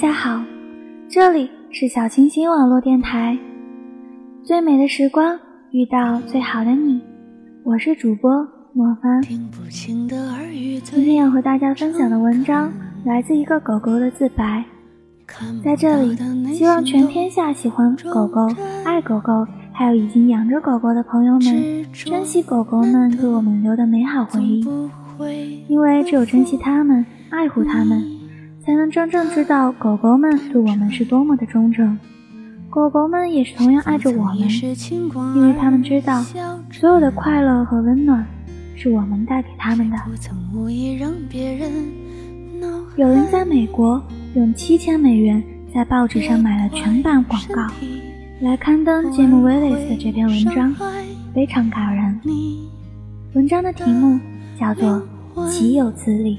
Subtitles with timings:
[0.00, 0.42] 家好，
[1.10, 3.36] 这里是小清新网络电台。
[4.42, 5.38] 最美的时光，
[5.72, 7.02] 遇到最好的你，
[7.62, 9.20] 我是主播莫凡。
[9.20, 12.72] 今天要和大家分享的文章
[13.04, 14.64] 来自一个狗狗的自白。
[15.62, 16.16] 在这里，
[16.54, 18.48] 希望全天下喜欢狗狗、
[18.86, 24.64] 爱狗狗，还有已经养着狗狗的朋友们，珍惜狗狗们给我们留的美好回忆。
[25.68, 28.02] 因为只有珍惜它们，爱护它们，
[28.62, 31.98] 才能真正知道狗狗们对我们是多么的忠诚。
[32.68, 34.36] 狗狗们也是同样爱着我们，
[35.34, 36.22] 因为他们知道，
[36.70, 38.24] 所有的快乐和温暖
[38.76, 39.96] 是我们带给他们的。
[42.96, 44.02] 有人在美国
[44.34, 47.66] 用七千美元在报纸上买了全版广告，
[48.40, 50.74] 来刊登杰姆·威利斯的这篇文章，
[51.34, 52.20] 非常感人。
[53.34, 54.20] 文章的题目
[54.58, 55.02] 叫做
[55.48, 56.36] 《岂有此理》。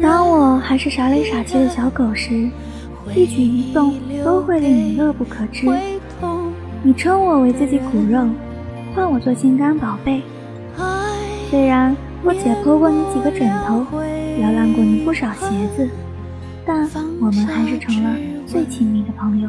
[0.00, 2.48] 当我还是傻里傻气的小狗时，
[3.14, 5.66] 一举一动都会令你乐不可支。
[6.82, 8.28] 你称我为自己骨肉，
[8.94, 10.22] 唤我做心肝宝贝。
[11.50, 13.84] 虽然我解剖过你几个枕头，
[14.40, 15.88] 摇烂过你不少鞋子，
[16.64, 16.88] 但
[17.20, 18.16] 我们还是成了
[18.46, 19.48] 最亲密的朋友。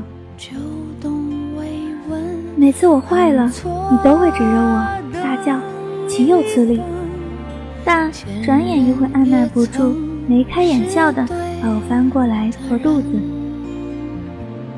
[2.56, 3.46] 每次我坏了，
[3.92, 5.60] 你都会指着我大叫
[6.08, 6.80] ：“岂有此理！”
[7.88, 8.12] 但
[8.44, 9.96] 转眼又会按耐不住，
[10.28, 11.26] 眉开眼笑的
[11.62, 13.08] 把我翻过来搓肚子。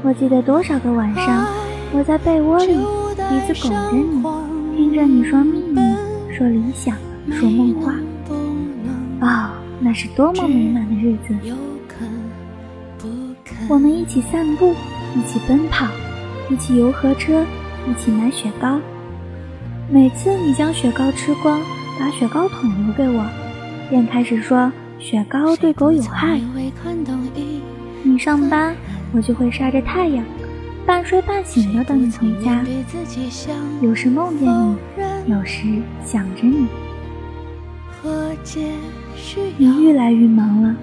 [0.03, 1.47] 我记得多少个晚上，
[1.91, 2.75] 我在被窝里
[3.15, 4.21] 鼻子拱着你，
[4.77, 5.81] 听着你说秘密，
[6.37, 6.95] 说理想，
[7.31, 7.95] 说梦话。
[9.21, 9.49] 哦，
[9.79, 11.33] 那是多么美满的日子！
[13.67, 14.75] 我们一起散步，
[15.15, 15.87] 一起奔跑，
[16.47, 17.43] 一起游河车，
[17.89, 18.79] 一起买雪糕。
[19.89, 21.59] 每次你将雪糕吃光，
[21.99, 23.25] 把雪糕桶留给我，
[23.89, 26.39] 便开始说雪糕对狗有害。
[28.01, 28.73] 你上班，
[29.11, 30.23] 我就会晒着太阳，
[30.85, 32.63] 半睡半醒的等你回家。
[33.81, 34.77] 有时梦见你，
[35.33, 35.67] 有时
[36.05, 36.67] 想着你。
[39.57, 40.73] 你越来越忙了，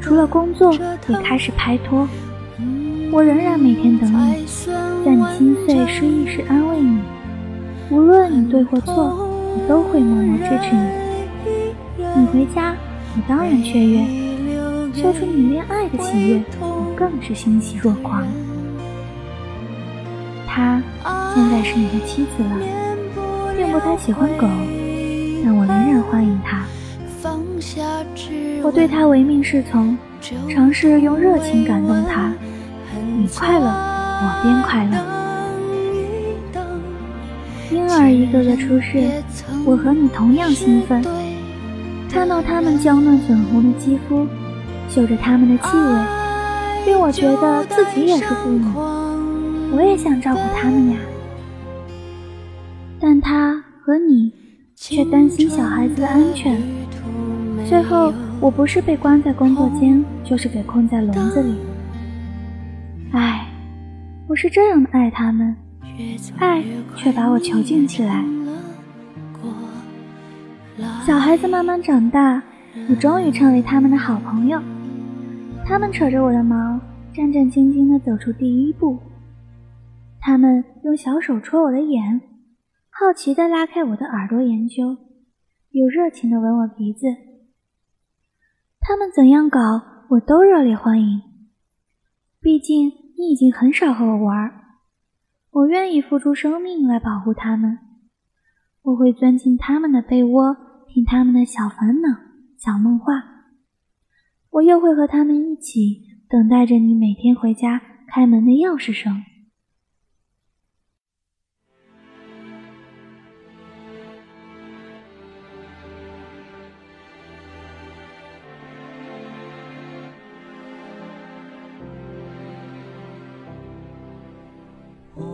[0.00, 0.72] 除了工作，
[1.06, 2.08] 也开始拍拖。
[3.12, 4.46] 我仍然每天等你，
[5.04, 6.98] 在你心碎失意时安慰你。
[7.90, 10.82] 无论你对或错，我都会默默支持你。
[12.16, 12.74] 你回家，
[13.16, 14.04] 我当然雀跃；
[14.94, 18.24] 说出你恋爱的喜悦，我更是欣喜若狂。
[20.46, 20.82] 他
[21.34, 22.56] 现在是你的妻子了，
[23.56, 24.46] 并不太喜欢狗，
[25.44, 26.62] 但我仍然欢迎他。
[28.62, 29.96] 我对他唯命是从，
[30.48, 32.32] 尝试用热情感动他。
[33.16, 35.19] 你快乐，我便快乐。
[37.70, 39.22] 婴儿一个个出世，
[39.64, 41.04] 我和你同样兴奋。
[42.08, 44.26] 看到他们娇嫩粉红的肌肤，
[44.88, 48.76] 嗅着他们的气味，令我觉得自己也是父母。
[49.72, 50.98] 我也想照顾他们呀。
[52.98, 54.32] 但他和你
[54.74, 56.60] 却担心小孩子的安全。
[57.68, 61.54] 最后，我不是被关在工作间，就是被困在笼子里。
[63.12, 63.46] 唉，
[64.26, 65.54] 我是这样的爱他们，
[66.38, 66.62] 爱
[66.96, 68.24] 却把我囚禁起来。
[71.04, 72.42] 小孩子慢慢长大，
[72.88, 74.60] 我终于成为他们的好朋友。
[75.66, 76.80] 他们扯着我的毛，
[77.14, 78.98] 战战兢兢地走出第一步。
[80.20, 82.20] 他们用小手戳我的眼，
[82.90, 84.96] 好奇地拉开我的耳朵研究，
[85.70, 87.06] 又热情地吻我鼻子。
[88.80, 89.58] 他们怎样搞，
[90.10, 91.22] 我都热烈欢迎。
[92.40, 94.59] 毕竟你已经很少和我玩，
[95.50, 97.78] 我愿意付出生命来保护他们。
[98.82, 100.70] 我会钻进他们的被窝。
[100.92, 102.08] 听他们的小烦恼、
[102.58, 103.22] 小梦话。
[104.50, 109.22] 我又会和他们一起等待着你每天回家开门的钥匙声。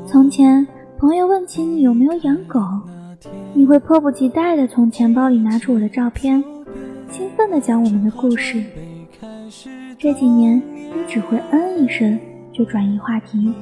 [0.06, 0.67] 从前，
[0.99, 2.61] 朋友问起你有没有养狗，
[3.53, 6.43] 你会迫不及待地从钱包里拿出我的照片，
[7.11, 8.62] 兴奋地讲我们的故事。
[9.99, 12.19] 这几年，你只会嗯一声
[12.53, 13.53] 就转移话题。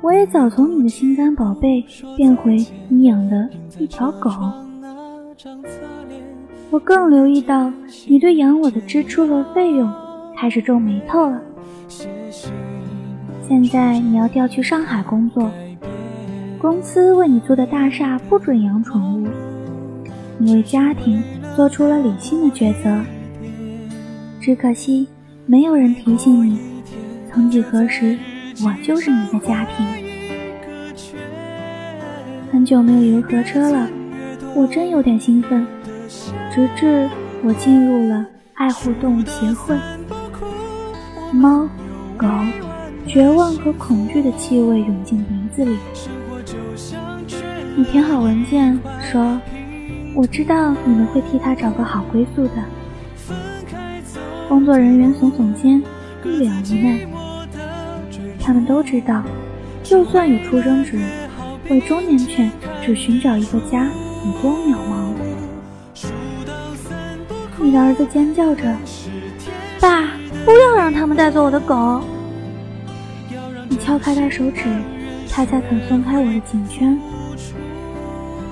[0.00, 1.84] 我也早从你的心肝宝贝
[2.16, 3.48] 变回你养的
[3.78, 4.30] 一条狗。
[6.70, 7.70] 我更留意到
[8.06, 9.92] 你对养我的支出和费用
[10.36, 11.42] 开始皱眉头了。
[13.48, 15.50] 现在你要调去上海工作，
[16.58, 19.28] 公司为你租的大厦不准养宠物，
[20.38, 21.22] 你为家庭
[21.54, 22.98] 做出了理性的抉择。
[24.40, 25.06] 只可惜
[25.44, 26.58] 没有人提醒你，
[27.30, 28.18] 曾几何时，
[28.64, 29.86] 我就是你的家庭。
[32.50, 33.88] 很久没有游河车了，
[34.54, 35.66] 我真有点兴奋。
[36.54, 37.08] 直至
[37.42, 39.76] 我进入了爱护动物协会，
[41.32, 41.68] 猫、
[42.16, 42.26] 狗。
[43.06, 45.76] 绝望和恐惧的气味涌进鼻子里。
[47.76, 48.78] 你填好文件，
[49.10, 49.40] 说
[50.14, 52.54] ：“我知道你们会替他找个好归宿的。”
[54.48, 55.82] 工作人员耸耸肩，
[56.24, 57.06] 一脸无奈。
[58.38, 59.22] 他们都知道，
[59.82, 61.00] 就算有出生纸，
[61.70, 62.50] 为中年犬
[62.82, 63.90] 只寻找一个家
[64.26, 65.12] 有多渺茫。
[67.58, 68.62] 你的儿子尖叫着
[69.80, 70.08] ：“爸，
[70.44, 72.02] 不要让他们带走我的狗！”
[73.84, 74.62] 敲开他手指，
[75.28, 76.96] 他才肯松开我的颈圈。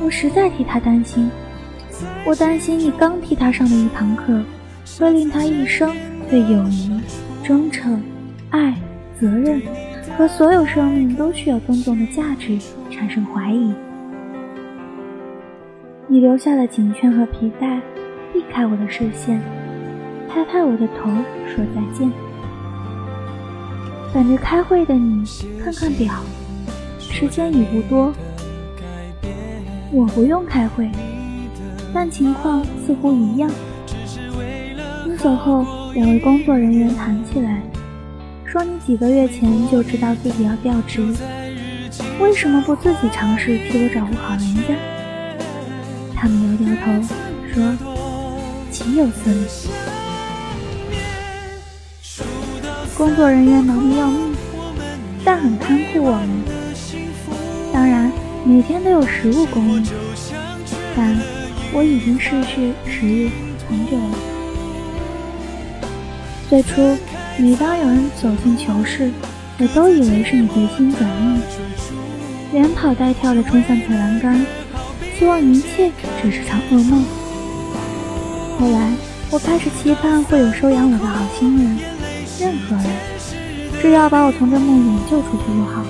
[0.03, 1.31] 我实在替他担心，
[2.27, 4.43] 我担心你刚替他上的一堂课，
[4.99, 5.95] 会令他一生
[6.29, 7.01] 对友谊、
[7.45, 8.03] 忠诚、
[8.51, 8.75] 爱、
[9.21, 9.63] 责任
[10.19, 12.59] 和所有生命都需要尊重的价值
[12.91, 13.73] 产生怀疑。
[16.09, 17.81] 你留下了颈圈和皮带，
[18.33, 19.41] 避开我的视线，
[20.29, 21.09] 拍拍我的头，
[21.47, 22.11] 说再见。
[24.13, 25.25] 等着开会的你，
[25.63, 26.13] 看看表，
[26.99, 28.13] 时间已不多。
[29.93, 30.91] 我不用开会，
[31.95, 33.49] 但情况似乎一样。
[35.07, 37.63] 你走后，两位工作人员谈起来，
[38.45, 41.07] 说你几个月前就知道自己要调职，
[42.21, 44.75] 为什么不自己尝试替我照顾好人家？
[46.17, 46.93] 他们摇摇头，
[47.55, 47.63] 说
[48.73, 49.47] ：“岂有此理。”
[53.01, 54.37] 工作人员忙得要命，
[55.25, 56.29] 但很看护我们。
[57.73, 58.13] 当然，
[58.45, 59.87] 每天都有食物供应，
[60.95, 61.19] 但
[61.73, 63.31] 我已经失去食欲
[63.67, 64.19] 很久了。
[66.51, 66.95] 最初，
[67.39, 69.11] 每当有人走进囚室，
[69.57, 71.41] 我都以为是你回心转意，
[72.53, 74.45] 连跑带跳地冲向铁栏杆，
[75.19, 75.91] 希望一切
[76.23, 77.03] 只是场噩梦。
[78.59, 78.93] 后来，
[79.31, 81.79] 我开始期盼会有收养我的好心人。
[82.41, 82.87] 任何人，
[83.83, 85.85] 只要把我从这梦魇救出去就好。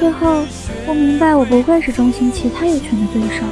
[0.00, 0.42] 最后，
[0.86, 3.44] 我明白我不会是中心其他有权的对手。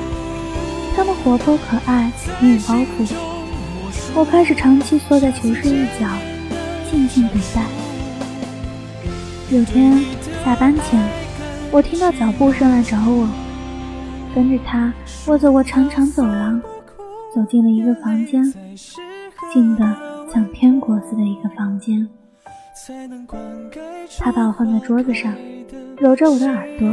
[0.97, 2.11] 他们活泼可爱，
[2.41, 3.09] 没有包袱。
[4.17, 6.09] 我开始长期缩在囚室一角，
[6.91, 7.63] 静静等待。
[9.51, 10.05] 有天
[10.45, 11.01] 下班前，
[11.71, 13.29] 我听到脚步声来找我，
[14.35, 14.93] 跟着他，
[15.27, 16.61] 我走过长长走廊，
[17.33, 18.43] 走进了一个房间，
[19.53, 20.14] 静的。
[20.35, 22.09] 像天国似的一个房间，
[24.19, 25.33] 他把我放在桌子上，
[25.97, 26.89] 揉着我的耳朵，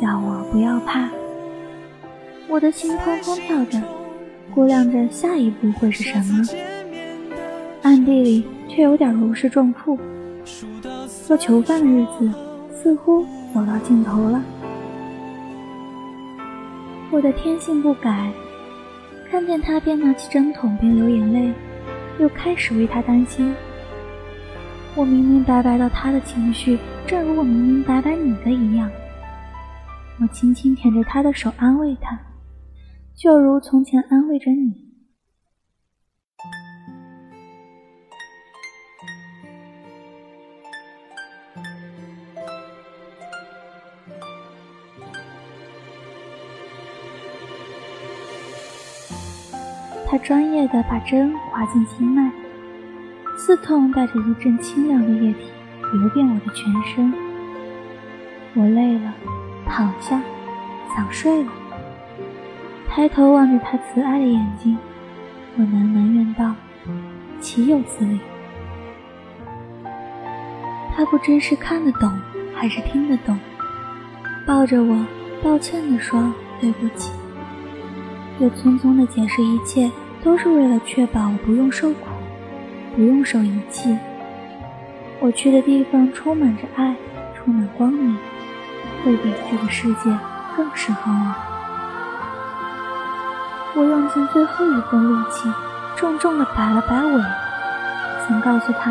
[0.00, 1.08] 叫我不要怕。
[2.48, 3.82] 我的心砰砰跳着，
[4.54, 6.44] 估量着下一步会是什么，
[7.82, 9.98] 暗地里却有点如释重负。
[11.26, 12.30] 做囚犯的日子
[12.72, 14.40] 似乎走到尽头了。
[17.10, 18.30] 我的天性不改，
[19.28, 21.52] 看见他边拿起针筒边流眼泪。
[22.18, 23.54] 又开始为他担心。
[24.94, 28.90] 我明明白白的他的情绪，正如我明明白白你的一样。
[30.20, 32.18] 我轻轻舔着他的手，安慰他，
[33.14, 34.85] 就如从前安慰着你。
[50.16, 52.30] 他专业的把针划进心脉，
[53.36, 55.50] 刺痛带着一阵清凉的液体
[55.92, 57.12] 流遍我的全身。
[58.54, 59.12] 我累了，
[59.68, 60.18] 躺下，
[60.96, 61.52] 想睡了。
[62.88, 64.78] 抬头望着他慈爱的眼睛，
[65.58, 66.54] 我喃喃怨道
[67.38, 68.18] ：“岂有此理！”
[70.96, 72.10] 他不知是看得懂
[72.54, 73.38] 还是听得懂，
[74.46, 74.96] 抱着我，
[75.42, 77.12] 抱歉地说：“对不起。”
[78.40, 79.90] 又匆匆地解释一切
[80.26, 81.98] 都是为了确保我不用受苦，
[82.96, 83.96] 不用受遗弃。
[85.20, 86.96] 我去的地方充满着爱，
[87.36, 88.18] 充满光明，
[89.04, 90.10] 会比这个世界
[90.56, 91.34] 更适合我。
[93.76, 95.48] 我用尽最后一份力气，
[95.94, 97.22] 重重地摆了摆尾，
[98.28, 98.90] 想告诉他，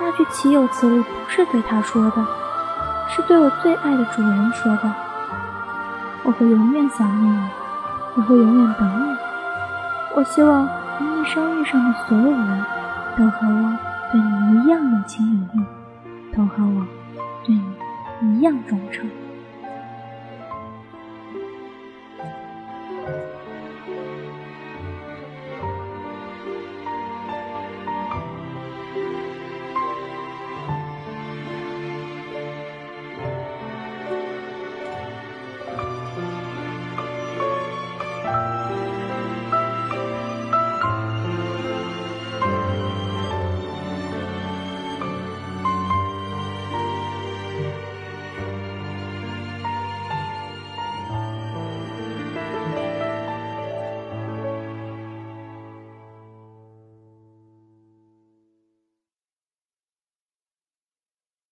[0.00, 2.24] 那句“岂有此理”不是对他说的，
[3.08, 4.94] 是对我最爱的主人说的。
[6.22, 7.48] 我会永远想念你，
[8.14, 9.09] 我会永远等你。
[10.16, 12.64] 我希望你一生遇上的所有人
[13.16, 13.78] 都和我。
[14.12, 15.64] 对你一样有情有义，
[16.34, 16.84] 都和我
[17.44, 17.56] 对
[18.20, 19.08] 你一样忠诚。